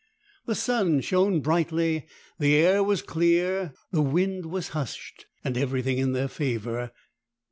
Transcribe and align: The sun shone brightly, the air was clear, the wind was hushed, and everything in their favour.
The 0.47 0.55
sun 0.55 1.01
shone 1.01 1.41
brightly, 1.41 2.07
the 2.39 2.55
air 2.55 2.83
was 2.83 3.03
clear, 3.03 3.75
the 3.91 4.01
wind 4.01 4.47
was 4.47 4.69
hushed, 4.69 5.27
and 5.43 5.55
everything 5.55 5.99
in 5.99 6.13
their 6.13 6.27
favour. 6.27 6.91